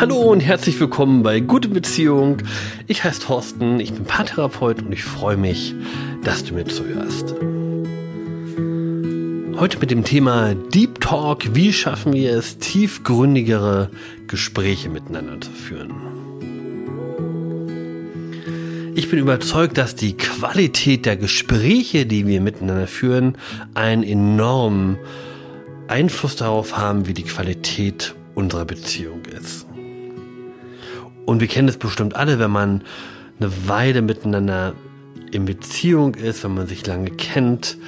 Hallo 0.00 0.16
und 0.16 0.40
herzlich 0.40 0.80
willkommen 0.80 1.22
bei 1.22 1.40
Gute 1.40 1.68
Beziehung. 1.68 2.38
Ich 2.86 3.04
heiße 3.04 3.20
Thorsten, 3.20 3.80
ich 3.80 3.92
bin 3.92 4.04
Paartherapeut 4.04 4.80
und 4.80 4.92
ich 4.92 5.04
freue 5.04 5.36
mich, 5.36 5.74
dass 6.24 6.42
du 6.42 6.54
mir 6.54 6.64
zuhörst. 6.64 7.34
Heute 9.60 9.78
mit 9.78 9.90
dem 9.90 10.02
Thema 10.02 10.54
Deep 10.54 11.02
Talk. 11.02 11.54
Wie 11.54 11.70
schaffen 11.74 12.14
wir 12.14 12.32
es, 12.32 12.56
tiefgründigere 12.56 13.90
Gespräche 14.26 14.88
miteinander 14.88 15.38
zu 15.38 15.50
führen? 15.50 15.92
Ich 18.94 19.10
bin 19.10 19.18
überzeugt, 19.18 19.76
dass 19.76 19.96
die 19.96 20.16
Qualität 20.16 21.04
der 21.04 21.18
Gespräche, 21.18 22.06
die 22.06 22.26
wir 22.26 22.40
miteinander 22.40 22.86
führen, 22.86 23.36
einen 23.74 24.02
enormen 24.02 24.96
Einfluss 25.88 26.36
darauf 26.36 26.78
haben, 26.78 27.06
wie 27.06 27.12
die 27.12 27.24
Qualität 27.24 28.14
unserer 28.34 28.64
Beziehung 28.64 29.20
ist. 29.26 29.66
Und 31.30 31.38
wir 31.38 31.46
kennen 31.46 31.68
es 31.68 31.76
bestimmt 31.76 32.16
alle, 32.16 32.40
wenn 32.40 32.50
man 32.50 32.82
eine 33.38 33.68
Weile 33.68 34.02
miteinander 34.02 34.74
in 35.30 35.44
Beziehung 35.44 36.16
ist, 36.16 36.42
wenn 36.42 36.54
man 36.54 36.66
sich 36.66 36.84
lange 36.84 37.12
kennt, 37.12 37.78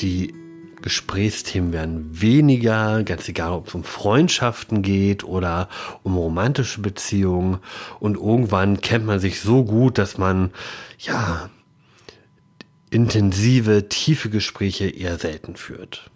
die 0.00 0.32
Gesprächsthemen 0.80 1.74
werden 1.74 2.08
weniger, 2.22 3.02
ganz 3.04 3.28
egal, 3.28 3.52
ob 3.52 3.68
es 3.68 3.74
um 3.74 3.84
Freundschaften 3.84 4.80
geht 4.80 5.22
oder 5.22 5.68
um 6.02 6.16
romantische 6.16 6.80
Beziehungen. 6.80 7.58
Und 8.00 8.16
irgendwann 8.16 8.80
kennt 8.80 9.04
man 9.04 9.20
sich 9.20 9.42
so 9.42 9.64
gut, 9.64 9.98
dass 9.98 10.16
man, 10.16 10.50
ja, 10.98 11.50
intensive, 12.88 13.90
tiefe 13.90 14.30
Gespräche 14.30 14.88
eher 14.88 15.18
selten 15.18 15.56
führt. 15.56 16.10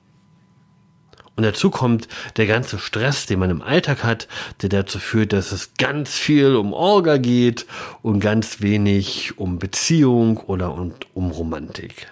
Und 1.34 1.44
dazu 1.44 1.70
kommt 1.70 2.08
der 2.36 2.46
ganze 2.46 2.78
Stress, 2.78 3.26
den 3.26 3.38
man 3.38 3.50
im 3.50 3.62
Alltag 3.62 4.04
hat, 4.04 4.28
der 4.60 4.68
dazu 4.68 4.98
führt, 4.98 5.32
dass 5.32 5.50
es 5.50 5.74
ganz 5.78 6.14
viel 6.14 6.56
um 6.56 6.72
Orga 6.72 7.16
geht 7.16 7.66
und 8.02 8.20
ganz 8.20 8.60
wenig 8.60 9.38
um 9.38 9.58
Beziehung 9.58 10.36
oder 10.38 10.74
um, 10.74 10.92
um 11.14 11.30
Romantik. 11.30 12.08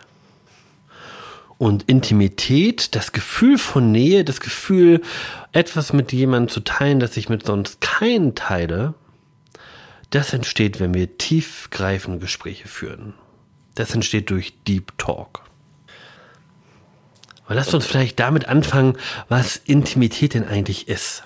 Und 1.59 1.83
Intimität, 1.83 2.95
das 2.95 3.13
Gefühl 3.13 3.59
von 3.59 3.93
Nähe, 3.93 4.25
das 4.25 4.41
Gefühl, 4.41 5.03
etwas 5.53 5.93
mit 5.93 6.11
jemandem 6.11 6.49
zu 6.49 6.61
teilen, 6.61 7.01
das 7.01 7.19
ich 7.19 7.29
mit 7.29 7.45
sonst 7.45 7.83
keinen 7.83 8.35
teile, 8.35 8.95
das 10.09 10.33
entsteht, 10.33 10.81
wenn 10.81 10.95
wir 10.95 11.19
tiefgreifende 11.19 12.19
Gespräche 12.19 12.67
führen. 12.67 13.13
Das 13.75 13.95
entsteht 13.95 14.31
durch 14.31 14.55
Deep 14.67 14.97
Talk. 14.97 15.50
Aber 17.51 17.57
lasst 17.57 17.75
uns 17.75 17.85
vielleicht 17.85 18.21
damit 18.21 18.47
anfangen, 18.47 18.97
was 19.29 19.57
Intimität 19.57 20.35
denn 20.35 20.47
eigentlich 20.47 20.87
ist. 20.87 21.25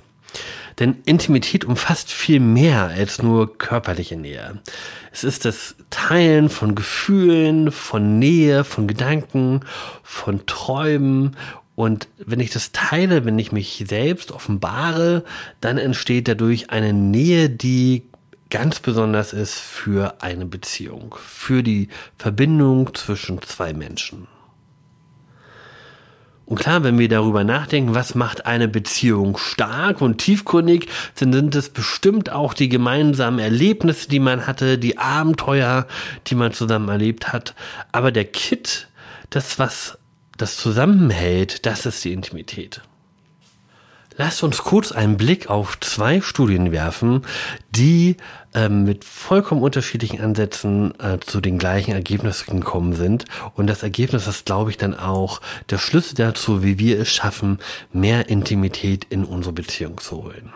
Denn 0.78 1.02
Intimität 1.04 1.66
umfasst 1.66 2.10
viel 2.10 2.40
mehr 2.40 2.84
als 2.84 3.22
nur 3.22 3.58
körperliche 3.58 4.16
Nähe. 4.16 4.58
Es 5.12 5.22
ist 5.22 5.44
das 5.44 5.74
Teilen 5.90 6.48
von 6.48 6.74
Gefühlen, 6.74 7.70
von 7.70 8.18
Nähe, 8.18 8.64
von 8.64 8.88
Gedanken, 8.88 9.66
von 10.02 10.46
Träumen. 10.46 11.36
Und 11.74 12.08
wenn 12.16 12.40
ich 12.40 12.50
das 12.50 12.72
teile, 12.72 13.26
wenn 13.26 13.38
ich 13.38 13.52
mich 13.52 13.84
selbst 13.86 14.32
offenbare, 14.32 15.24
dann 15.60 15.76
entsteht 15.76 16.26
dadurch 16.26 16.70
eine 16.70 16.94
Nähe, 16.94 17.50
die 17.50 18.04
ganz 18.48 18.80
besonders 18.80 19.34
ist 19.34 19.58
für 19.58 20.22
eine 20.22 20.46
Beziehung, 20.46 21.16
für 21.22 21.62
die 21.62 21.88
Verbindung 22.16 22.94
zwischen 22.94 23.42
zwei 23.42 23.74
Menschen. 23.74 24.26
Und 26.46 26.58
klar, 26.58 26.84
wenn 26.84 26.98
wir 26.98 27.08
darüber 27.08 27.42
nachdenken, 27.42 27.94
was 27.94 28.14
macht 28.14 28.44
eine 28.44 28.68
Beziehung 28.68 29.38
stark 29.38 30.00
und 30.02 30.18
tiefgründig, 30.18 30.88
dann 31.18 31.32
sind 31.32 31.54
es 31.54 31.70
bestimmt 31.70 32.30
auch 32.30 32.52
die 32.52 32.68
gemeinsamen 32.68 33.38
Erlebnisse, 33.38 34.08
die 34.08 34.20
man 34.20 34.46
hatte, 34.46 34.76
die 34.76 34.98
Abenteuer, 34.98 35.86
die 36.26 36.34
man 36.34 36.52
zusammen 36.52 36.88
erlebt 36.88 37.32
hat. 37.32 37.54
Aber 37.92 38.12
der 38.12 38.26
Kit, 38.26 38.88
das, 39.30 39.58
was 39.58 39.98
das 40.36 40.56
zusammenhält, 40.56 41.64
das 41.64 41.86
ist 41.86 42.04
die 42.04 42.12
Intimität. 42.12 42.82
Lasst 44.16 44.44
uns 44.44 44.58
kurz 44.58 44.92
einen 44.92 45.16
Blick 45.16 45.50
auf 45.50 45.78
zwei 45.80 46.20
Studien 46.20 46.70
werfen, 46.70 47.22
die 47.70 48.16
ähm, 48.54 48.84
mit 48.84 49.04
vollkommen 49.04 49.62
unterschiedlichen 49.62 50.20
Ansätzen 50.20 50.98
äh, 51.00 51.18
zu 51.18 51.40
den 51.40 51.58
gleichen 51.58 51.92
Ergebnissen 51.92 52.60
gekommen 52.60 52.94
sind. 52.94 53.24
Und 53.54 53.66
das 53.66 53.82
Ergebnis 53.82 54.28
ist, 54.28 54.46
glaube 54.46 54.70
ich, 54.70 54.76
dann 54.76 54.94
auch 54.94 55.40
der 55.68 55.78
Schlüssel 55.78 56.14
dazu, 56.14 56.62
wie 56.62 56.78
wir 56.78 57.00
es 57.00 57.08
schaffen, 57.08 57.58
mehr 57.92 58.28
Intimität 58.28 59.04
in 59.10 59.24
unsere 59.24 59.52
Beziehung 59.52 59.98
zu 59.98 60.22
holen. 60.22 60.52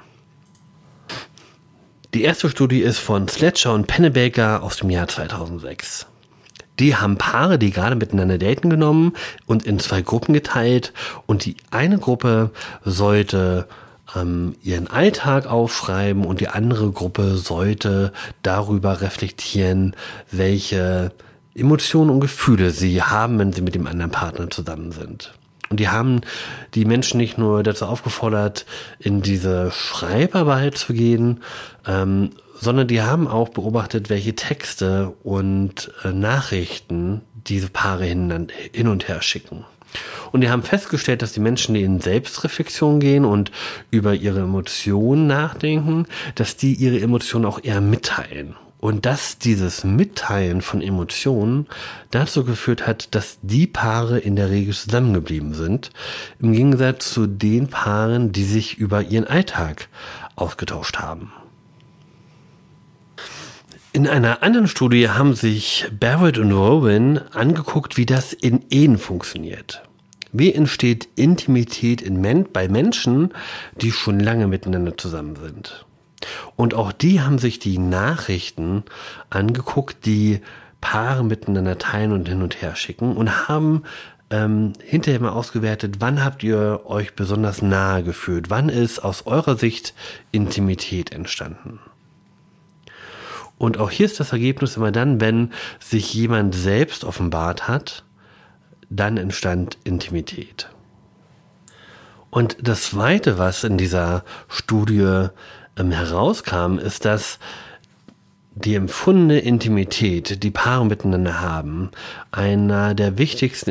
Die 2.15 2.23
erste 2.23 2.49
Studie 2.49 2.81
ist 2.81 2.99
von 2.99 3.27
Sledger 3.27 3.75
und 3.75 3.89
Pennebaker 3.89 4.63
aus 4.63 4.77
dem 4.77 4.91
Jahr 4.91 5.09
2006. 5.09 6.07
Die 6.79 6.97
haben 6.97 7.17
Paare, 7.17 7.59
die 7.59 7.71
gerade 7.71 7.97
miteinander 7.97 8.39
daten 8.39 8.71
genommen 8.71 9.13
und 9.47 9.67
in 9.67 9.79
zwei 9.79 10.03
Gruppen 10.03 10.33
geteilt. 10.33 10.93
Und 11.27 11.45
die 11.45 11.57
eine 11.71 11.99
Gruppe 11.99 12.51
sollte 12.85 13.67
ähm, 14.15 14.55
ihren 14.63 14.89
Alltag 14.89 15.47
aufschreiben 15.47 16.25
und 16.25 16.41
die 16.41 16.49
andere 16.49 16.91
Gruppe 16.91 17.37
sollte 17.37 18.13
darüber 18.43 19.01
reflektieren, 19.01 19.95
welche 20.31 21.13
Emotionen 21.55 22.11
und 22.11 22.21
Gefühle 22.21 22.71
sie 22.71 23.03
haben, 23.03 23.39
wenn 23.39 23.53
sie 23.53 23.63
mit 23.63 23.75
dem 23.75 23.87
anderen 23.87 24.13
Partner 24.13 24.49
zusammen 24.49 24.93
sind. 24.93 25.33
Und 25.71 25.81
die 25.81 25.89
haben 25.89 26.23
die 26.75 26.85
Menschen 26.85 27.19
nicht 27.19 27.39
nur 27.39 27.63
dazu 27.63 27.87
aufgefordert, 27.87 28.67
in 28.99 29.23
diese 29.23 29.71
Schreibarbeit 29.71 30.79
zu 30.79 30.95
gehen, 30.95 31.41
ähm, 31.87 32.31
sondern 32.61 32.89
die 32.89 33.03
haben 33.03 33.29
auch 33.29 33.51
beobachtet, 33.51 34.11
welche 34.11 34.35
Texte 34.35 35.15
und 35.23 35.93
äh, 36.05 36.13
Nachrichten 36.13 37.23
diese 37.35 37.69
Paare 37.69 38.05
hin, 38.05 38.49
hin 38.73 38.89
und 38.89 39.09
her 39.09 39.23
schicken. 39.23 39.65
Und 40.33 40.43
die 40.43 40.51
haben 40.51 40.63
festgestellt, 40.63 41.23
dass 41.23 41.33
die 41.33 41.41
Menschen, 41.41 41.75
die 41.75 41.83
in 41.83 42.01
Selbstreflexion 42.01 43.01
gehen 43.01 43.25
und 43.25 43.51
über 43.91 44.15
ihre 44.15 44.41
Emotionen 44.41 45.27
nachdenken, 45.27 46.07
dass 46.35 46.57
die 46.57 46.75
ihre 46.75 47.01
Emotionen 47.01 47.47
auch 47.47 47.63
eher 47.63 47.81
mitteilen. 47.81 48.57
Und 48.81 49.07
dass 49.07 49.39
dieses 49.39 49.83
Mitteilen 49.83 50.63
von 50.63 50.81
Emotionen 50.81 51.67
dazu 52.13 52.45
geführt 52.45 52.87
hat, 52.87 53.15
dass 53.15 53.39
die 53.43 53.67
Paare 53.67 54.21
in 54.21 54.37
der 54.37 54.51
Regel 54.51 54.73
zusammengeblieben 54.73 55.53
sind, 55.53 55.91
im 56.39 56.53
Gegensatz 56.53 57.13
zu 57.13 57.27
den 57.27 57.67
Paaren, 57.67 58.31
die 58.31 58.45
sich 58.45 58.79
über 58.79 59.03
ihren 59.03 59.27
Alltag 59.27 59.89
ausgetauscht 60.37 60.99
haben. 60.99 61.33
In 63.93 64.07
einer 64.07 64.45
anderen 64.45 64.69
Studie 64.69 65.09
haben 65.09 65.35
sich 65.35 65.87
Barrett 65.99 66.39
und 66.39 66.53
Rowan 66.53 67.19
angeguckt, 67.33 67.97
wie 67.97 68.07
das 68.07 68.33
in 68.33 68.65
Ehen 68.71 68.97
funktioniert. 68.97 69.83
Wie 70.31 70.53
entsteht 70.53 71.09
Intimität 71.17 72.03
in 72.03 72.21
Men 72.21 72.47
bei 72.53 72.69
Menschen, 72.69 73.33
die 73.81 73.91
schon 73.91 74.21
lange 74.21 74.47
miteinander 74.47 74.97
zusammen 74.97 75.37
sind? 75.37 75.87
Und 76.57 76.75
auch 76.75 76.93
die 76.93 77.21
haben 77.21 77.39
sich 77.39 77.59
die 77.59 77.79
Nachrichten 77.79 78.85
angeguckt, 79.31 80.07
die 80.07 80.41
Paare 80.81 81.25
miteinander 81.25 81.79
teilen 81.79 82.13
und 82.13 82.29
hin 82.29 82.43
und 82.43 82.63
her 82.63 82.77
schicken 82.77 83.17
und 83.17 83.49
haben 83.49 83.83
ähm, 84.31 84.75
hinterher 84.85 85.21
mal 85.21 85.31
ausgewertet, 85.31 85.97
wann 86.01 86.25
habt 86.25 86.43
ihr 86.43 86.83
euch 86.85 87.15
besonders 87.15 87.63
nahe 87.63 88.03
gefühlt? 88.03 88.51
Wann 88.51 88.69
ist 88.69 88.99
aus 89.01 89.27
eurer 89.27 89.57
Sicht 89.57 89.95
Intimität 90.31 91.13
entstanden? 91.13 91.81
Und 93.57 93.79
auch 93.79 93.91
hier 93.91 94.07
ist 94.07 94.21
das 94.21 94.33
Ergebnis 94.33 94.77
immer 94.77 94.93
dann, 94.93 95.21
wenn 95.21 95.53
sich 95.81 96.15
jemand 96.15 96.55
selbst 96.55 97.05
offenbart 97.05 97.67
hat, 97.67 98.05
dann 98.89 99.17
entstand 99.17 99.79
Intimität. 99.85 100.71
Und 102.31 102.57
das 102.63 102.83
Zweite, 102.83 103.39
was 103.39 103.65
in 103.65 103.79
dieser 103.79 104.25
Studie 104.49 105.29
herauskam, 105.79 106.79
ist, 106.79 107.05
dass 107.05 107.39
die 108.55 108.75
empfundene 108.75 109.39
Intimität, 109.39 110.43
die 110.43 110.51
Paare 110.51 110.85
miteinander 110.85 111.41
haben, 111.41 111.91
einer 112.33 112.95
der 112.95 113.17
wichtigsten 113.17 113.71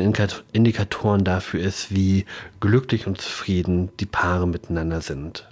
Indikatoren 0.52 1.24
dafür 1.24 1.60
ist, 1.60 1.94
wie 1.94 2.24
glücklich 2.60 3.06
und 3.06 3.20
zufrieden 3.20 3.90
die 4.00 4.06
Paare 4.06 4.48
miteinander 4.48 5.02
sind. 5.02 5.46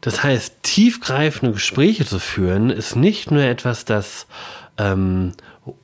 Das 0.00 0.22
heißt, 0.22 0.62
tiefgreifende 0.62 1.52
Gespräche 1.52 2.06
zu 2.06 2.18
führen, 2.18 2.70
ist 2.70 2.96
nicht 2.96 3.30
nur 3.30 3.42
etwas, 3.42 3.84
das 3.84 4.26
ähm, 4.78 5.32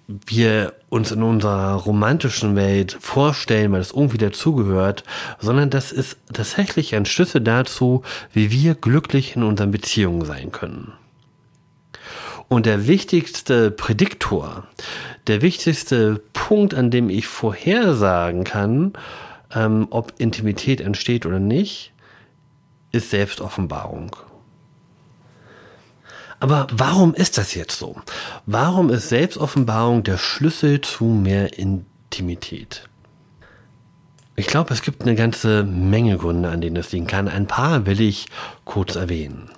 wir 0.06 0.74
uns 0.88 1.10
in 1.12 1.22
unserer 1.22 1.74
romantischen 1.74 2.56
Welt 2.56 2.96
vorstellen, 3.00 3.72
weil 3.72 3.80
es 3.80 3.92
irgendwie 3.92 4.18
dazugehört, 4.18 5.04
sondern 5.38 5.70
das 5.70 5.92
ist 5.92 6.18
tatsächlich 6.32 6.94
ein 6.94 7.06
Schlüssel 7.06 7.40
dazu, 7.40 8.02
wie 8.32 8.50
wir 8.50 8.74
glücklich 8.74 9.36
in 9.36 9.42
unseren 9.42 9.70
Beziehungen 9.70 10.24
sein 10.24 10.52
können. 10.52 10.92
Und 12.48 12.66
der 12.66 12.86
wichtigste 12.86 13.70
Prädiktor, 13.70 14.66
der 15.26 15.42
wichtigste 15.42 16.22
Punkt, 16.32 16.74
an 16.74 16.90
dem 16.90 17.10
ich 17.10 17.26
vorhersagen 17.26 18.44
kann, 18.44 18.92
ähm, 19.54 19.88
ob 19.90 20.14
Intimität 20.18 20.80
entsteht 20.80 21.26
oder 21.26 21.40
nicht, 21.40 21.92
ist 22.92 23.10
Selbstoffenbarung. 23.10 24.14
Aber 26.38 26.66
warum 26.70 27.14
ist 27.14 27.38
das 27.38 27.54
jetzt 27.54 27.78
so? 27.78 27.96
Warum 28.44 28.90
ist 28.90 29.08
Selbstoffenbarung 29.08 30.02
der 30.02 30.18
Schlüssel 30.18 30.80
zu 30.80 31.04
mehr 31.04 31.58
Intimität? 31.58 32.88
Ich 34.38 34.46
glaube, 34.46 34.74
es 34.74 34.82
gibt 34.82 35.02
eine 35.02 35.14
ganze 35.14 35.64
Menge 35.64 36.18
Gründe, 36.18 36.50
an 36.50 36.60
denen 36.60 36.76
es 36.76 36.92
liegen 36.92 37.06
kann. 37.06 37.26
Ein 37.26 37.46
paar 37.46 37.86
will 37.86 38.02
ich 38.02 38.26
kurz 38.66 38.94
erwähnen. 38.94 39.50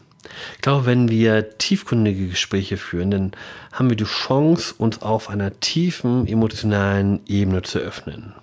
Ich 0.54 0.60
glaube, 0.60 0.86
wenn 0.86 1.08
wir 1.08 1.58
tiefgründige 1.58 2.28
Gespräche 2.28 2.76
führen, 2.76 3.10
dann 3.10 3.32
haben 3.72 3.90
wir 3.90 3.96
die 3.96 4.04
Chance, 4.04 4.75
uns 4.78 5.02
auf 5.02 5.30
einer 5.30 5.58
tiefen 5.58 6.28
emotionalen 6.28 7.20
Ebene 7.26 7.62
zu 7.62 7.80
öffnen. 7.80 8.34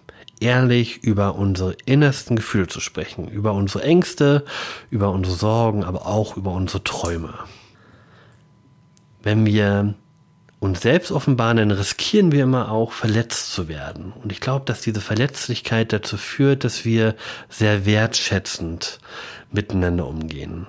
Ehrlich 0.41 1.03
über 1.03 1.35
unsere 1.35 1.77
innersten 1.85 2.35
Gefühle 2.35 2.67
zu 2.67 2.81
sprechen, 2.81 3.29
über 3.29 3.53
unsere 3.53 3.83
Ängste, 3.83 4.43
über 4.89 5.11
unsere 5.11 5.37
Sorgen, 5.37 5.85
aber 5.85 6.05
auch 6.05 6.35
über 6.35 6.51
unsere 6.51 6.83
Träume. 6.83 7.33
Wenn 9.25 9.44
wir 9.44 9.95
uns 10.60 10.81
selbst 10.81 11.12
offenbaren, 11.12 11.57
dann 11.57 11.72
riskieren 11.72 12.31
wir 12.31 12.44
immer 12.44 12.72
auch 12.72 12.92
verletzt 12.92 13.51
zu 13.51 13.68
werden. 13.68 14.13
Und 14.22 14.31
ich 14.31 14.39
glaube, 14.39 14.66
dass 14.66 14.81
diese 14.81 15.01
Verletzlichkeit 15.01 15.92
dazu 15.92 16.16
führt, 16.16 16.63
dass 16.63 16.86
wir 16.86 17.16
sehr 17.50 17.88
wertschätzend 17.88 19.00
miteinander 19.51 20.06
umgehen. 20.06 20.68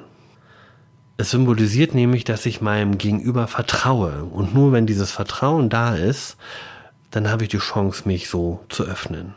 Es 1.19 1.33
symbolisiert 1.33 1.95
nämlich, 1.95 2.25
dass 2.25 2.47
ich 2.47 2.63
meinem 2.63 2.97
Gegenüber 2.97 3.47
vertraue. 3.47 4.25
Und 4.25 4.55
nur 4.55 4.73
wenn 4.73 4.87
dieses 4.87 5.11
Vertrauen 5.11 5.69
da 5.69 5.95
ist, 5.95 6.39
dann 7.11 7.29
habe 7.29 7.43
ich 7.43 7.51
die 7.51 7.59
Chance, 7.59 8.05
mich 8.09 8.31
so 8.31 8.65
zu 8.71 8.85
öffnen. 8.85 9.35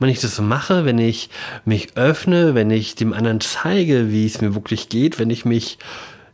Wenn 0.00 0.08
ich 0.08 0.20
das 0.20 0.40
mache, 0.40 0.84
wenn 0.84 0.98
ich 0.98 1.30
mich 1.64 1.96
öffne, 1.96 2.56
wenn 2.56 2.72
ich 2.72 2.96
dem 2.96 3.12
anderen 3.12 3.40
zeige, 3.40 4.10
wie 4.10 4.26
es 4.26 4.40
mir 4.40 4.56
wirklich 4.56 4.88
geht, 4.88 5.20
wenn 5.20 5.30
ich 5.30 5.44
mich 5.44 5.78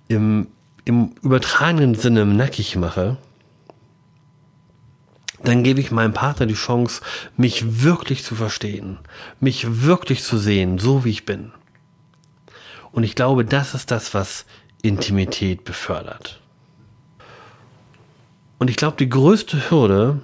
im 0.09 0.47
im 0.85 1.13
übertragenen 1.23 1.95
Sinne 1.95 2.27
nackig 2.27 2.77
mache, 2.77 3.17
dann 5.43 5.63
gebe 5.63 5.81
ich 5.81 5.91
meinem 5.91 6.13
Partner 6.13 6.47
die 6.47 6.55
Chance, 6.55 7.03
mich 7.37 7.83
wirklich 7.83 8.25
zu 8.25 8.35
verstehen, 8.35 8.99
mich 9.41 9.83
wirklich 9.83 10.23
zu 10.23 10.39
sehen, 10.39 10.79
so 10.79 11.05
wie 11.05 11.11
ich 11.11 11.27
bin. 11.27 11.53
Und 12.93 13.03
ich 13.03 13.15
glaube, 13.15 13.45
das 13.45 13.75
ist 13.75 13.91
das, 13.91 14.15
was 14.15 14.47
Intimität 14.83 15.65
befördert. 15.65 16.41
Und 18.59 18.71
ich 18.71 18.77
glaube, 18.77 18.97
die 18.99 19.09
größte 19.09 19.71
Hürde, 19.71 20.21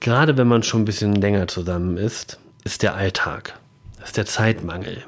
gerade 0.00 0.36
wenn 0.36 0.48
man 0.48 0.62
schon 0.62 0.82
ein 0.82 0.86
bisschen 0.86 1.14
länger 1.14 1.48
zusammen 1.48 1.96
ist, 1.96 2.38
ist 2.64 2.82
der 2.82 2.94
Alltag, 2.94 3.58
ist 4.02 4.16
der 4.16 4.26
Zeitmangel 4.26 5.04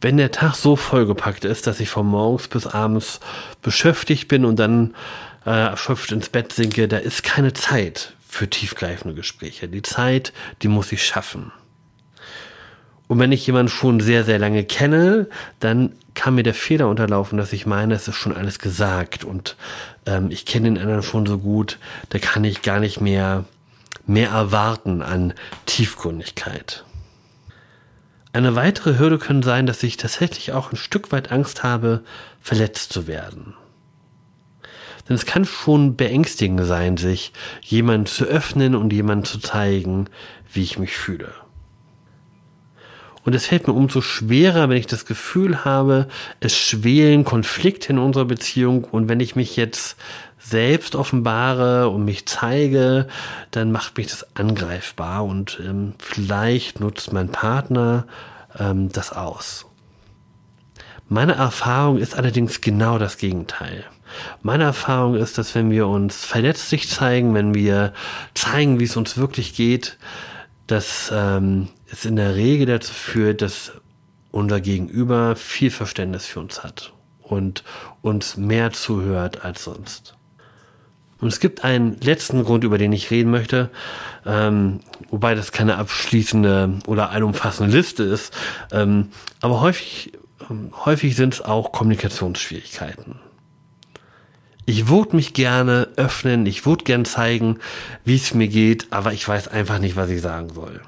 wenn 0.00 0.16
der 0.16 0.30
Tag 0.30 0.54
so 0.54 0.76
vollgepackt 0.76 1.44
ist, 1.44 1.66
dass 1.66 1.80
ich 1.80 1.90
von 1.90 2.06
morgens 2.06 2.48
bis 2.48 2.66
abends 2.66 3.20
beschäftigt 3.62 4.28
bin 4.28 4.44
und 4.44 4.58
dann 4.58 4.94
äh, 5.44 5.50
erschöpft 5.50 6.12
ins 6.12 6.28
Bett 6.28 6.52
sinke, 6.52 6.88
da 6.88 6.98
ist 6.98 7.22
keine 7.22 7.52
Zeit 7.52 8.12
für 8.28 8.48
tiefgreifende 8.48 9.14
Gespräche. 9.14 9.68
Die 9.68 9.82
Zeit, 9.82 10.32
die 10.62 10.68
muss 10.68 10.92
ich 10.92 11.04
schaffen. 11.04 11.52
Und 13.08 13.18
wenn 13.18 13.32
ich 13.32 13.46
jemanden 13.46 13.70
schon 13.70 14.00
sehr, 14.00 14.22
sehr 14.24 14.38
lange 14.38 14.64
kenne, 14.64 15.28
dann 15.60 15.92
kann 16.14 16.34
mir 16.34 16.42
der 16.42 16.54
Fehler 16.54 16.88
unterlaufen, 16.88 17.38
dass 17.38 17.54
ich 17.54 17.64
meine, 17.64 17.94
es 17.94 18.06
ist 18.06 18.16
schon 18.16 18.36
alles 18.36 18.58
gesagt 18.58 19.24
und 19.24 19.56
ähm, 20.04 20.30
ich 20.30 20.44
kenne 20.44 20.66
den 20.66 20.78
anderen 20.78 21.02
schon 21.02 21.26
so 21.26 21.38
gut, 21.38 21.78
da 22.10 22.18
kann 22.18 22.44
ich 22.44 22.62
gar 22.62 22.80
nicht 22.80 23.00
mehr 23.00 23.44
mehr 24.06 24.30
erwarten 24.30 25.02
an 25.02 25.34
Tiefgründigkeit. 25.66 26.84
Eine 28.38 28.54
weitere 28.54 29.00
Hürde 29.00 29.18
können 29.18 29.42
sein, 29.42 29.66
dass 29.66 29.82
ich 29.82 29.96
tatsächlich 29.96 30.52
auch 30.52 30.70
ein 30.70 30.76
Stück 30.76 31.10
weit 31.10 31.32
Angst 31.32 31.64
habe, 31.64 32.04
verletzt 32.40 32.92
zu 32.92 33.08
werden. 33.08 33.54
Denn 35.08 35.16
es 35.16 35.26
kann 35.26 35.44
schon 35.44 35.96
beängstigend 35.96 36.64
sein, 36.64 36.96
sich 36.98 37.32
jemand 37.62 38.06
zu 38.06 38.26
öffnen 38.26 38.76
und 38.76 38.92
jemand 38.92 39.26
zu 39.26 39.40
zeigen, 39.40 40.08
wie 40.52 40.62
ich 40.62 40.78
mich 40.78 40.96
fühle. 40.96 41.34
Und 43.24 43.34
es 43.34 43.46
fällt 43.46 43.66
mir 43.66 43.74
umso 43.74 44.00
schwerer, 44.00 44.68
wenn 44.68 44.76
ich 44.76 44.86
das 44.86 45.04
Gefühl 45.06 45.64
habe, 45.64 46.08
es 46.40 46.56
schwelen 46.56 47.24
Konflikte 47.24 47.92
in 47.92 47.98
unserer 47.98 48.24
Beziehung 48.24 48.84
und 48.84 49.08
wenn 49.08 49.20
ich 49.20 49.36
mich 49.36 49.56
jetzt 49.56 49.96
selbst 50.38 50.94
offenbare 50.94 51.88
und 51.90 52.04
mich 52.04 52.26
zeige, 52.26 53.08
dann 53.50 53.72
macht 53.72 53.96
mich 53.96 54.06
das 54.06 54.36
angreifbar 54.36 55.24
und 55.24 55.60
ähm, 55.64 55.94
vielleicht 55.98 56.80
nutzt 56.80 57.12
mein 57.12 57.30
Partner 57.30 58.06
ähm, 58.58 58.90
das 58.92 59.12
aus. 59.12 59.66
Meine 61.08 61.34
Erfahrung 61.34 61.98
ist 61.98 62.14
allerdings 62.14 62.60
genau 62.60 62.98
das 62.98 63.16
Gegenteil. 63.16 63.84
Meine 64.42 64.64
Erfahrung 64.64 65.16
ist, 65.16 65.38
dass 65.38 65.54
wenn 65.54 65.70
wir 65.70 65.86
uns 65.86 66.24
verletzlich 66.24 66.88
zeigen, 66.88 67.34
wenn 67.34 67.54
wir 67.54 67.92
zeigen, 68.34 68.80
wie 68.80 68.84
es 68.84 68.96
uns 68.96 69.16
wirklich 69.16 69.54
geht, 69.54 69.98
dass 70.66 71.10
ähm, 71.14 71.68
es 71.90 72.04
in 72.04 72.16
der 72.16 72.34
Regel 72.34 72.66
dazu 72.66 72.92
führt, 72.92 73.42
dass 73.42 73.72
unser 74.30 74.60
Gegenüber 74.60 75.36
viel 75.36 75.70
Verständnis 75.70 76.26
für 76.26 76.40
uns 76.40 76.62
hat 76.62 76.92
und 77.22 77.64
uns 78.02 78.36
mehr 78.36 78.72
zuhört 78.72 79.44
als 79.44 79.64
sonst. 79.64 80.14
Und 81.20 81.28
es 81.28 81.40
gibt 81.40 81.64
einen 81.64 81.98
letzten 82.00 82.44
Grund, 82.44 82.62
über 82.62 82.78
den 82.78 82.92
ich 82.92 83.10
reden 83.10 83.30
möchte, 83.30 83.70
ähm, 84.24 84.80
wobei 85.10 85.34
das 85.34 85.50
keine 85.50 85.76
abschließende 85.76 86.78
oder 86.86 87.10
allumfassende 87.10 87.76
Liste 87.76 88.04
ist. 88.04 88.32
Ähm, 88.70 89.08
aber 89.40 89.60
häufig, 89.60 90.12
ähm, 90.48 90.70
häufig 90.84 91.16
sind 91.16 91.34
es 91.34 91.40
auch 91.40 91.72
Kommunikationsschwierigkeiten. 91.72 93.16
Ich 94.64 94.88
würde 94.88 95.16
mich 95.16 95.32
gerne 95.32 95.88
öffnen, 95.96 96.46
ich 96.46 96.66
würde 96.66 96.84
gern 96.84 97.04
zeigen, 97.04 97.58
wie 98.04 98.16
es 98.16 98.34
mir 98.34 98.48
geht, 98.48 98.92
aber 98.92 99.12
ich 99.12 99.26
weiß 99.26 99.48
einfach 99.48 99.78
nicht, 99.78 99.96
was 99.96 100.10
ich 100.10 100.20
sagen 100.20 100.50
soll. 100.54 100.82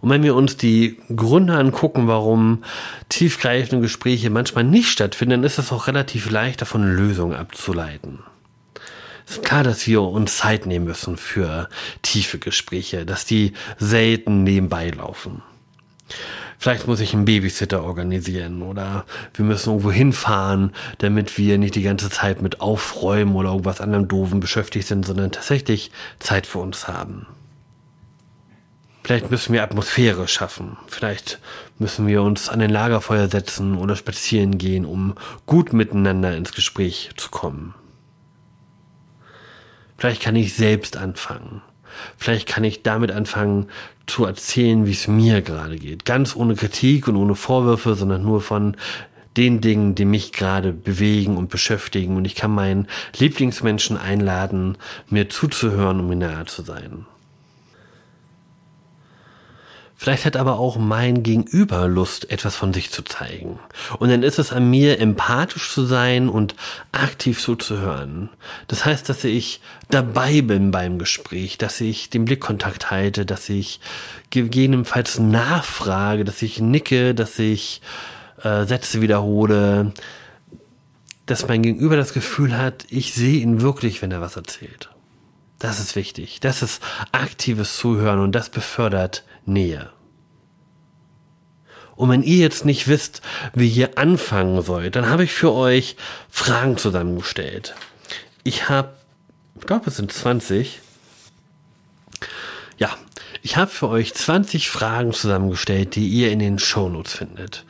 Und 0.00 0.10
wenn 0.10 0.22
wir 0.22 0.34
uns 0.34 0.56
die 0.56 0.98
Gründe 1.14 1.54
angucken, 1.56 2.06
warum 2.06 2.64
tiefgreifende 3.08 3.82
Gespräche 3.82 4.30
manchmal 4.30 4.64
nicht 4.64 4.90
stattfinden, 4.90 5.42
ist 5.42 5.58
es 5.58 5.72
auch 5.72 5.86
relativ 5.86 6.30
leicht, 6.30 6.60
davon 6.60 6.82
eine 6.82 6.92
Lösung 6.92 7.34
abzuleiten 7.34 8.20
ist 9.28 9.42
klar, 9.42 9.62
dass 9.62 9.86
wir 9.86 10.02
uns 10.02 10.38
Zeit 10.38 10.66
nehmen 10.66 10.86
müssen 10.86 11.16
für 11.16 11.68
tiefe 12.02 12.38
Gespräche, 12.38 13.04
dass 13.04 13.24
die 13.24 13.52
selten 13.78 14.42
nebenbei 14.42 14.90
laufen. 14.90 15.42
Vielleicht 16.58 16.88
muss 16.88 17.00
ich 17.00 17.14
einen 17.14 17.24
Babysitter 17.24 17.84
organisieren 17.84 18.62
oder 18.62 19.04
wir 19.34 19.44
müssen 19.44 19.70
irgendwo 19.70 19.92
hinfahren, 19.92 20.72
damit 20.98 21.38
wir 21.38 21.56
nicht 21.56 21.76
die 21.76 21.82
ganze 21.82 22.10
Zeit 22.10 22.42
mit 22.42 22.60
Aufräumen 22.60 23.36
oder 23.36 23.50
irgendwas 23.50 23.80
anderem 23.80 24.08
Doofen 24.08 24.40
beschäftigt 24.40 24.88
sind, 24.88 25.06
sondern 25.06 25.30
tatsächlich 25.30 25.92
Zeit 26.18 26.46
für 26.46 26.58
uns 26.58 26.88
haben. 26.88 27.26
Vielleicht 29.08 29.30
müssen 29.30 29.54
wir 29.54 29.62
Atmosphäre 29.62 30.28
schaffen. 30.28 30.76
Vielleicht 30.86 31.38
müssen 31.78 32.06
wir 32.06 32.20
uns 32.20 32.50
an 32.50 32.58
den 32.58 32.68
Lagerfeuer 32.68 33.28
setzen 33.28 33.78
oder 33.78 33.96
spazieren 33.96 34.58
gehen, 34.58 34.84
um 34.84 35.14
gut 35.46 35.72
miteinander 35.72 36.36
ins 36.36 36.52
Gespräch 36.52 37.08
zu 37.16 37.30
kommen. 37.30 37.74
Vielleicht 39.96 40.20
kann 40.20 40.36
ich 40.36 40.52
selbst 40.52 40.98
anfangen. 40.98 41.62
Vielleicht 42.18 42.46
kann 42.46 42.64
ich 42.64 42.82
damit 42.82 43.10
anfangen 43.10 43.68
zu 44.06 44.26
erzählen, 44.26 44.84
wie 44.84 44.92
es 44.92 45.08
mir 45.08 45.40
gerade 45.40 45.78
geht. 45.78 46.04
Ganz 46.04 46.36
ohne 46.36 46.54
Kritik 46.54 47.08
und 47.08 47.16
ohne 47.16 47.34
Vorwürfe, 47.34 47.94
sondern 47.94 48.22
nur 48.22 48.42
von 48.42 48.76
den 49.38 49.62
Dingen, 49.62 49.94
die 49.94 50.04
mich 50.04 50.34
gerade 50.34 50.74
bewegen 50.74 51.38
und 51.38 51.48
beschäftigen. 51.48 52.18
Und 52.18 52.26
ich 52.26 52.34
kann 52.34 52.50
meinen 52.50 52.86
Lieblingsmenschen 53.16 53.96
einladen, 53.96 54.76
mir 55.08 55.30
zuzuhören, 55.30 55.98
um 55.98 56.08
mir 56.08 56.16
nahe 56.16 56.44
zu 56.44 56.60
sein. 56.60 57.06
Vielleicht 60.00 60.26
hat 60.26 60.36
aber 60.36 60.60
auch 60.60 60.76
mein 60.76 61.24
Gegenüber 61.24 61.88
Lust, 61.88 62.30
etwas 62.30 62.54
von 62.54 62.72
sich 62.72 62.92
zu 62.92 63.02
zeigen. 63.02 63.58
Und 63.98 64.10
dann 64.10 64.22
ist 64.22 64.38
es 64.38 64.52
an 64.52 64.70
mir, 64.70 65.00
empathisch 65.00 65.72
zu 65.72 65.84
sein 65.86 66.28
und 66.28 66.54
aktiv 66.92 67.42
zuzuhören. 67.42 68.30
Das 68.68 68.84
heißt, 68.84 69.08
dass 69.08 69.24
ich 69.24 69.60
dabei 69.90 70.40
bin 70.40 70.70
beim 70.70 71.00
Gespräch, 71.00 71.58
dass 71.58 71.80
ich 71.80 72.10
den 72.10 72.26
Blickkontakt 72.26 72.92
halte, 72.92 73.26
dass 73.26 73.48
ich 73.48 73.80
gegebenenfalls 74.30 75.18
nachfrage, 75.18 76.22
dass 76.22 76.42
ich 76.42 76.60
nicke, 76.60 77.12
dass 77.12 77.36
ich 77.40 77.82
äh, 78.44 78.66
Sätze 78.66 79.00
wiederhole, 79.02 79.92
dass 81.26 81.48
mein 81.48 81.62
Gegenüber 81.62 81.96
das 81.96 82.12
Gefühl 82.12 82.56
hat, 82.56 82.86
ich 82.88 83.14
sehe 83.14 83.40
ihn 83.40 83.62
wirklich, 83.62 84.00
wenn 84.00 84.12
er 84.12 84.20
was 84.20 84.36
erzählt. 84.36 84.90
Das 85.58 85.80
ist 85.80 85.96
wichtig. 85.96 86.38
Das 86.38 86.62
ist 86.62 86.80
aktives 87.10 87.76
Zuhören 87.76 88.20
und 88.20 88.30
das 88.30 88.48
befördert 88.48 89.24
Nähe. 89.48 89.90
Und 91.96 92.10
wenn 92.10 92.22
ihr 92.22 92.36
jetzt 92.36 92.64
nicht 92.64 92.86
wisst, 92.86 93.22
wie 93.54 93.68
ihr 93.68 93.98
anfangen 93.98 94.62
sollt, 94.62 94.94
dann 94.94 95.08
habe 95.08 95.24
ich 95.24 95.32
für 95.32 95.52
euch 95.52 95.96
Fragen 96.30 96.76
zusammengestellt. 96.76 97.74
Ich 98.44 98.68
habe, 98.68 98.92
ich 99.58 99.66
glaube, 99.66 99.88
es 99.88 99.96
sind 99.96 100.12
20. 100.12 100.80
Ja, 102.76 102.96
Ich 103.42 103.56
habe 103.56 103.70
für 103.70 103.88
euch 103.88 104.14
20 104.14 104.68
Fragen 104.68 105.12
zusammengestellt, 105.12 105.94
die 105.96 106.08
ihr 106.08 106.30
in 106.30 106.38
den 106.38 106.58
Shownotes 106.58 107.14
findet. 107.14 107.64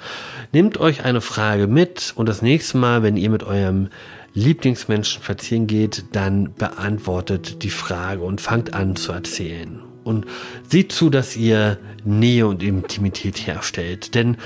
Nehmt 0.53 0.79
euch 0.79 1.05
eine 1.05 1.21
Frage 1.21 1.67
mit 1.67 2.13
und 2.17 2.29
das 2.29 2.43
nächste 2.43 2.79
Mal, 2.79 3.03
wenn 3.03 3.17
ihr 3.17 3.31
mit 3.31 3.45
eurem 3.45 3.89
Lieblingsmenschen 4.35 5.23
spazieren 5.23 5.67
geht, 5.67 6.05
dann 6.13 6.55
beantwortet 6.55 7.63
die 7.63 7.71
Frage 7.71 8.23
und 8.23 8.41
fangt 8.41 8.75
an 8.75 8.97
zu 8.97 9.13
erzählen. 9.13 9.88
Und 10.09 10.25
seht 10.67 10.91
zu, 10.91 11.11
dass 11.11 11.37
ihr 11.37 11.77
Nähe 12.03 12.47
und 12.47 12.63
Intimität 12.63 13.47
herstellt. 13.47 14.15
Denn, 14.15 14.39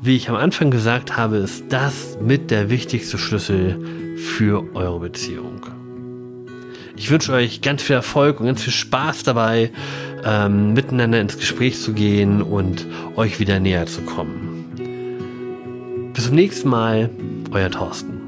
wie 0.00 0.16
ich 0.16 0.30
am 0.30 0.36
Anfang 0.36 0.70
gesagt 0.70 1.18
habe, 1.18 1.36
ist 1.36 1.64
das 1.68 2.16
mit 2.22 2.50
der 2.50 2.70
wichtigste 2.70 3.18
Schlüssel 3.18 4.16
für 4.16 4.64
eure 4.74 4.98
Beziehung. 4.98 5.60
Ich 6.96 7.10
wünsche 7.10 7.32
euch 7.32 7.60
ganz 7.60 7.82
viel 7.82 7.96
Erfolg 7.96 8.40
und 8.40 8.46
ganz 8.46 8.62
viel 8.62 8.72
Spaß 8.72 9.24
dabei, 9.24 9.70
ähm, 10.24 10.72
miteinander 10.72 11.20
ins 11.20 11.38
Gespräch 11.38 11.78
zu 11.78 11.92
gehen 11.92 12.40
und 12.40 12.86
euch 13.16 13.40
wieder 13.40 13.60
näher 13.60 13.86
zu 13.86 14.00
kommen. 14.00 16.12
Bis 16.14 16.26
zum 16.26 16.34
nächsten 16.34 16.70
Mal, 16.70 17.10
euer 17.52 17.70
Thorsten. 17.70 18.19